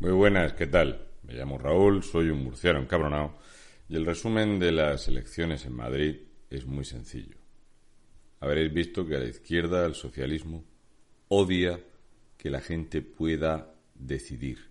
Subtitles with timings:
[0.00, 1.08] Muy buenas, ¿qué tal?
[1.24, 3.36] Me llamo Raúl, soy un murciano encabronado
[3.86, 6.16] y el resumen de las elecciones en Madrid
[6.48, 7.36] es muy sencillo.
[8.40, 10.64] Habréis visto que a la izquierda, el socialismo,
[11.28, 11.78] odia
[12.38, 14.70] que la gente pueda decidir.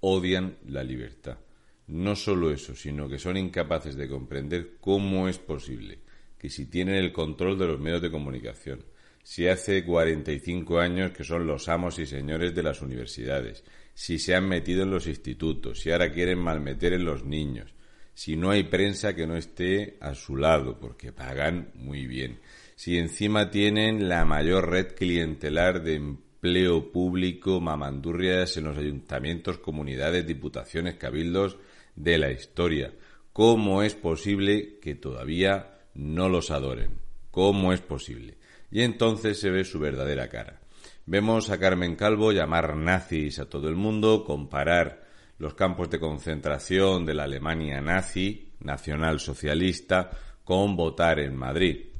[0.00, 1.38] Odian la libertad.
[1.86, 6.00] No solo eso, sino que son incapaces de comprender cómo es posible
[6.36, 8.84] que si tienen el control de los medios de comunicación,
[9.28, 14.34] si hace 45 años que son los amos y señores de las universidades, si se
[14.34, 17.74] han metido en los institutos, si ahora quieren malmeter en los niños,
[18.14, 22.40] si no hay prensa que no esté a su lado, porque pagan muy bien,
[22.74, 30.26] si encima tienen la mayor red clientelar de empleo público, mamandurrias en los ayuntamientos, comunidades,
[30.26, 31.58] diputaciones, cabildos
[31.96, 32.94] de la historia.
[33.34, 37.07] ¿Cómo es posible que todavía no los adoren?
[37.38, 38.36] ¿Cómo es posible?
[38.68, 40.58] Y entonces se ve su verdadera cara.
[41.06, 45.06] Vemos a Carmen Calvo llamar nazis a todo el mundo, comparar
[45.38, 50.10] los campos de concentración de la Alemania nazi, nacional socialista,
[50.42, 51.90] con votar en Madrid,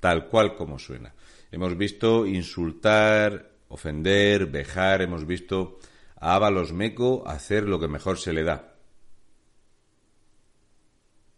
[0.00, 1.14] tal cual como suena.
[1.52, 5.78] Hemos visto insultar ofender, vejar, hemos visto
[6.16, 8.74] a Ábalos Meco hacer lo que mejor se le da.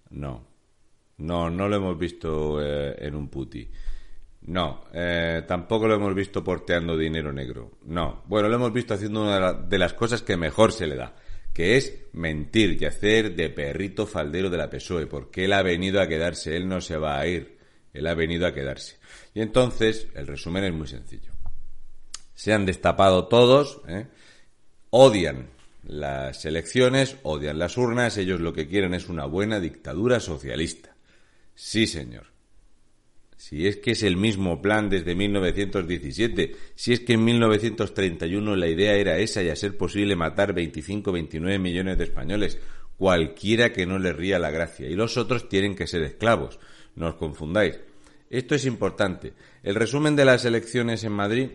[0.09, 0.56] No,
[1.19, 3.69] no, no lo hemos visto eh, en un puti.
[4.43, 7.79] No, eh, tampoco lo hemos visto porteando dinero negro.
[7.85, 11.17] No, bueno, lo hemos visto haciendo una de las cosas que mejor se le da,
[11.53, 16.01] que es mentir y hacer de perrito faldero de la PSOE, porque él ha venido
[16.01, 17.59] a quedarse, él no se va a ir,
[17.93, 18.99] él ha venido a quedarse.
[19.35, 21.37] Y entonces, el resumen es muy sencillo
[22.37, 24.07] se han destapado todos, ¿eh?
[24.91, 25.49] odian
[25.83, 30.96] las elecciones, odian las urnas, ellos lo que quieren es una buena dictadura socialista.
[31.57, 32.27] Sí, señor.
[33.37, 38.69] Si es que es el mismo plan desde 1917, si es que en 1931 la
[38.69, 42.59] idea era esa y a ser posible matar 25 29 millones de españoles,
[42.97, 46.59] cualquiera que no le ría la gracia, y los otros tienen que ser esclavos,
[46.95, 47.79] no os confundáis.
[48.29, 49.33] Esto es importante.
[49.63, 51.49] El resumen de las elecciones en Madrid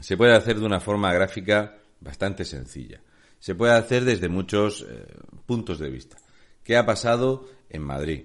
[0.00, 3.00] se puede hacer de una forma gráfica bastante sencilla.
[3.40, 5.06] Se puede hacer desde muchos eh,
[5.44, 6.16] puntos de vista.
[6.62, 8.24] ¿Qué ha pasado en Madrid?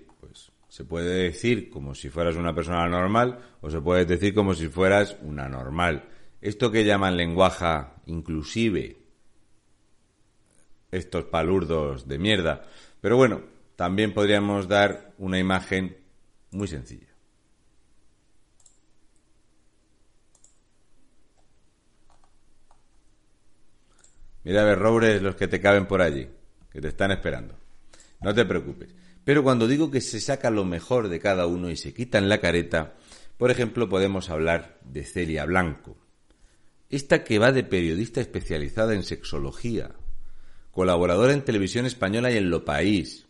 [0.71, 4.69] Se puede decir como si fueras una persona normal o se puede decir como si
[4.69, 6.07] fueras una normal.
[6.39, 8.95] Esto que llaman lenguaje inclusive,
[10.89, 12.63] estos palurdos de mierda.
[13.01, 13.41] Pero bueno,
[13.75, 15.97] también podríamos dar una imagen
[16.51, 17.13] muy sencilla.
[24.45, 26.29] Mira a ver, Roures, los que te caben por allí,
[26.71, 27.57] que te están esperando.
[28.21, 28.95] No te preocupes.
[29.23, 32.39] Pero cuando digo que se saca lo mejor de cada uno y se quitan la
[32.39, 32.95] careta,
[33.37, 35.97] por ejemplo, podemos hablar de Celia Blanco.
[36.89, 39.95] Esta que va de periodista especializada en sexología,
[40.71, 43.27] colaboradora en televisión española y en Lo País.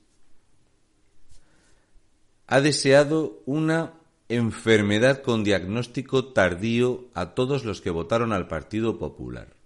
[2.47, 3.93] Ha deseado una
[4.29, 9.60] enfermedad con diagnóstico tardío a todos los que votaron al Partido Popular.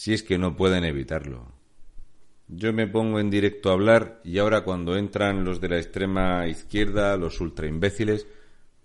[0.00, 1.52] Si es que no pueden evitarlo.
[2.48, 6.48] Yo me pongo en directo a hablar y ahora cuando entran los de la extrema
[6.48, 8.26] izquierda, los ultra imbéciles,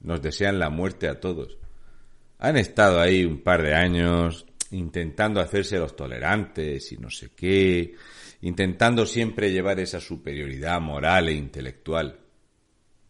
[0.01, 1.57] nos desean la muerte a todos.
[2.39, 7.95] Han estado ahí un par de años intentando hacerse los tolerantes y no sé qué,
[8.41, 12.19] intentando siempre llevar esa superioridad moral e intelectual.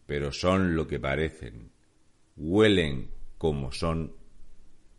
[0.06, 1.72] Pero son lo que parecen,
[2.36, 4.14] huelen como son,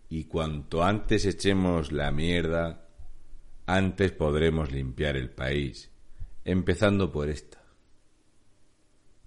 [0.09, 2.83] y cuanto antes echemos la mierda,
[3.67, 5.91] antes podremos limpiar el país,
[6.45, 7.61] empezando por esta.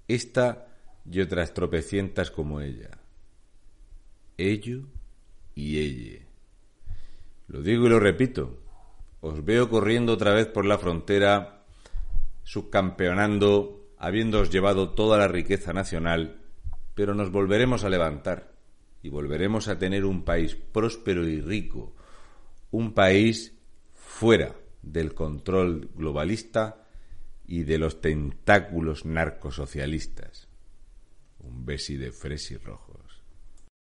[0.09, 0.67] Esta
[1.09, 2.99] y otras tropecientas como ella.
[4.39, 4.87] Ello
[5.55, 6.27] y ella.
[7.49, 8.63] Lo digo y lo repito.
[9.21, 11.67] Os veo corriendo otra vez por la frontera,
[12.43, 16.41] subcampeonando, habiéndoos llevado toda la riqueza nacional,
[16.95, 18.55] pero nos volveremos a levantar
[19.03, 21.95] y volveremos a tener un país próspero y rico,
[22.71, 23.60] un país
[24.21, 26.87] fuera del control globalista
[27.47, 30.47] y de los tentáculos narcosocialistas.
[31.39, 32.90] Un besi de fresi rojos.